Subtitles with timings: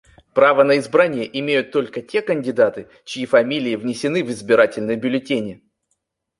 [0.33, 5.61] Право на избрание имеют только те кандидаты, чьи фамилии внесены в избирательные бюллетени.